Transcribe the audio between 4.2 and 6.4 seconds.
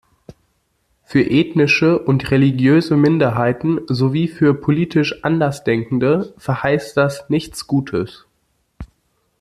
für politisch Andersdenkende